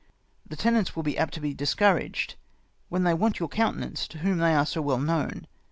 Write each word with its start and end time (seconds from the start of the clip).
The 0.47 0.55
tenants 0.55 0.95
will 0.95 1.03
be 1.03 1.15
apt 1.15 1.31
to 1.35 1.39
be 1.39 1.53
discouraged, 1.53 2.33
when 2.89 3.03
they 3.03 3.13
want 3.13 3.37
your 3.39 3.47
countenance 3.49 4.07
to 4.07 4.17
whom 4.17 4.39
they 4.39 4.55
are 4.55 4.65
so 4.65 4.81
well 4.81 4.97
known. 4.97 5.45